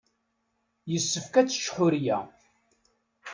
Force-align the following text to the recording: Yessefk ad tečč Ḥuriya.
Yessefk 0.91 1.33
ad 1.35 1.47
tečč 1.49 1.65
Ḥuriya. 1.75 2.17